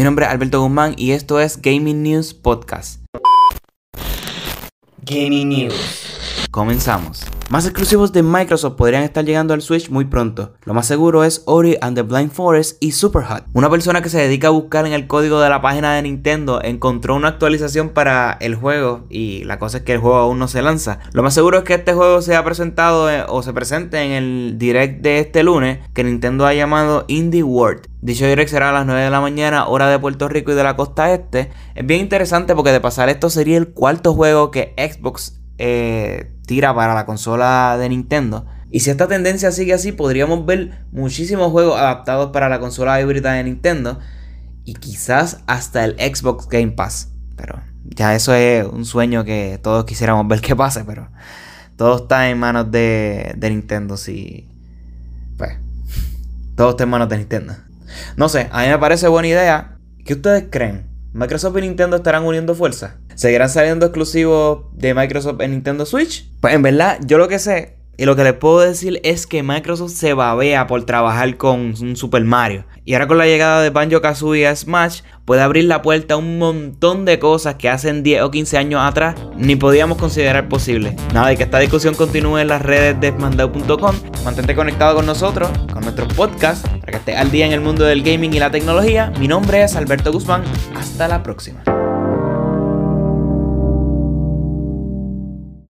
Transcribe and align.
Mi 0.00 0.04
nombre 0.04 0.24
es 0.24 0.30
Alberto 0.30 0.62
Guzmán 0.62 0.94
y 0.96 1.10
esto 1.10 1.40
es 1.40 1.60
Gaming 1.60 2.02
News 2.02 2.32
Podcast. 2.32 3.02
Gaming 5.04 5.50
News. 5.50 6.46
Comenzamos. 6.50 7.26
Más 7.50 7.66
exclusivos 7.66 8.10
de 8.10 8.22
Microsoft 8.22 8.76
podrían 8.76 9.02
estar 9.02 9.26
llegando 9.26 9.52
al 9.52 9.60
Switch 9.60 9.90
muy 9.90 10.06
pronto. 10.06 10.54
Lo 10.64 10.72
más 10.72 10.86
seguro 10.86 11.22
es 11.22 11.42
Ori 11.44 11.76
and 11.82 11.96
the 11.96 12.02
Blind 12.02 12.30
Forest 12.32 12.82
y 12.82 12.92
Superhot. 12.92 13.44
Una 13.52 13.68
persona 13.68 14.00
que 14.00 14.08
se 14.08 14.16
dedica 14.16 14.46
a 14.46 14.52
buscar 14.52 14.86
en 14.86 14.94
el 14.94 15.06
código 15.06 15.38
de 15.38 15.50
la 15.50 15.60
página 15.60 15.94
de 15.94 16.00
Nintendo 16.00 16.62
encontró 16.64 17.14
una 17.14 17.28
actualización 17.28 17.90
para 17.90 18.38
el 18.40 18.54
juego 18.54 19.04
y 19.10 19.44
la 19.44 19.58
cosa 19.58 19.78
es 19.78 19.82
que 19.82 19.92
el 19.92 19.98
juego 19.98 20.16
aún 20.16 20.38
no 20.38 20.48
se 20.48 20.62
lanza. 20.62 21.00
Lo 21.12 21.22
más 21.22 21.34
seguro 21.34 21.58
es 21.58 21.64
que 21.64 21.74
este 21.74 21.92
juego 21.92 22.22
sea 22.22 22.42
presentado 22.42 23.10
eh, 23.10 23.26
o 23.28 23.42
se 23.42 23.52
presente 23.52 24.00
en 24.00 24.12
el 24.12 24.54
direct 24.56 25.02
de 25.02 25.18
este 25.18 25.42
lunes 25.42 25.80
que 25.92 26.04
Nintendo 26.04 26.46
ha 26.46 26.54
llamado 26.54 27.04
Indie 27.06 27.42
World. 27.42 27.89
Dicho 28.02 28.26
direct 28.26 28.50
será 28.50 28.70
a 28.70 28.72
las 28.72 28.86
9 28.86 29.02
de 29.02 29.10
la 29.10 29.20
mañana, 29.20 29.66
hora 29.66 29.88
de 29.88 29.98
Puerto 29.98 30.28
Rico 30.28 30.52
y 30.52 30.54
de 30.54 30.62
la 30.62 30.74
costa 30.74 31.12
este. 31.12 31.50
Es 31.74 31.86
bien 31.86 32.00
interesante 32.00 32.54
porque 32.54 32.72
de 32.72 32.80
pasar 32.80 33.10
esto 33.10 33.28
sería 33.28 33.58
el 33.58 33.68
cuarto 33.68 34.14
juego 34.14 34.50
que 34.50 34.74
Xbox 34.78 35.38
eh, 35.58 36.32
tira 36.46 36.74
para 36.74 36.94
la 36.94 37.04
consola 37.04 37.76
de 37.78 37.90
Nintendo. 37.90 38.46
Y 38.70 38.80
si 38.80 38.90
esta 38.90 39.06
tendencia 39.06 39.52
sigue 39.52 39.74
así, 39.74 39.92
podríamos 39.92 40.46
ver 40.46 40.86
muchísimos 40.92 41.50
juegos 41.50 41.78
adaptados 41.78 42.30
para 42.30 42.48
la 42.48 42.58
consola 42.58 42.98
híbrida 43.00 43.32
de 43.32 43.44
Nintendo. 43.44 43.98
Y 44.64 44.74
quizás 44.74 45.42
hasta 45.46 45.84
el 45.84 45.96
Xbox 45.98 46.48
Game 46.48 46.72
Pass. 46.72 47.12
Pero 47.36 47.60
ya 47.84 48.14
eso 48.14 48.32
es 48.32 48.64
un 48.64 48.86
sueño 48.86 49.24
que 49.24 49.58
todos 49.62 49.84
quisiéramos 49.84 50.26
ver 50.26 50.40
que 50.40 50.56
pase. 50.56 50.84
Pero 50.84 51.10
todo 51.76 51.96
está 51.96 52.30
en 52.30 52.38
manos 52.38 52.70
de, 52.70 53.34
de 53.36 53.50
Nintendo. 53.50 53.98
Si, 53.98 54.48
pues, 55.36 55.58
todo 56.56 56.70
está 56.70 56.84
en 56.84 56.90
manos 56.90 57.10
de 57.10 57.18
Nintendo. 57.18 57.54
No 58.16 58.28
sé, 58.28 58.48
a 58.52 58.62
mí 58.62 58.68
me 58.68 58.78
parece 58.78 59.08
buena 59.08 59.28
idea. 59.28 59.78
¿Qué 60.04 60.14
ustedes 60.14 60.44
creen? 60.50 60.88
¿Microsoft 61.12 61.58
y 61.58 61.62
Nintendo 61.62 61.96
estarán 61.96 62.24
uniendo 62.24 62.54
fuerzas? 62.54 62.92
¿Seguirán 63.14 63.50
saliendo 63.50 63.86
exclusivos 63.86 64.66
de 64.74 64.94
Microsoft 64.94 65.40
en 65.40 65.50
Nintendo 65.50 65.84
Switch? 65.84 66.30
Pues 66.40 66.54
en 66.54 66.62
verdad, 66.62 66.98
yo 67.04 67.18
lo 67.18 67.28
que 67.28 67.38
sé 67.38 67.80
y 68.00 68.06
lo 68.06 68.16
que 68.16 68.24
les 68.24 68.32
puedo 68.32 68.60
decir 68.60 68.98
es 69.04 69.26
que 69.26 69.42
Microsoft 69.42 69.92
se 69.92 70.14
babea 70.14 70.66
por 70.66 70.86
trabajar 70.86 71.36
con 71.36 71.74
un 71.82 71.96
Super 71.96 72.24
Mario. 72.24 72.64
Y 72.86 72.94
ahora 72.94 73.06
con 73.06 73.18
la 73.18 73.26
llegada 73.26 73.60
de 73.60 73.68
Banjo 73.68 74.00
Kazooie 74.00 74.46
a 74.46 74.56
Smash, 74.56 75.02
puede 75.26 75.42
abrir 75.42 75.64
la 75.64 75.82
puerta 75.82 76.14
a 76.14 76.16
un 76.16 76.38
montón 76.38 77.04
de 77.04 77.18
cosas 77.18 77.56
que 77.56 77.68
hace 77.68 77.92
10 77.92 78.22
o 78.22 78.30
15 78.30 78.56
años 78.56 78.80
atrás 78.82 79.16
ni 79.36 79.54
podíamos 79.54 79.98
considerar 79.98 80.48
posible. 80.48 80.96
Nada, 81.12 81.30
y 81.30 81.36
que 81.36 81.42
esta 81.42 81.58
discusión 81.58 81.94
continúe 81.94 82.38
en 82.38 82.48
las 82.48 82.62
redes 82.62 82.98
de 82.98 83.12
Mandau.com. 83.12 83.94
Mantente 84.24 84.54
conectado 84.54 84.96
con 84.96 85.04
nosotros, 85.04 85.50
con 85.70 85.82
nuestros 85.82 86.10
podcasts, 86.14 86.66
que 86.90 86.96
estés 86.98 87.16
al 87.16 87.30
día 87.30 87.46
en 87.46 87.52
el 87.52 87.60
mundo 87.60 87.84
del 87.84 88.02
gaming 88.02 88.34
y 88.34 88.38
la 88.38 88.50
tecnología. 88.50 89.12
Mi 89.18 89.28
nombre 89.28 89.62
es 89.62 89.76
Alberto 89.76 90.12
Guzmán. 90.12 90.42
Hasta 90.76 91.08
la 91.08 91.22
próxima. 91.22 91.62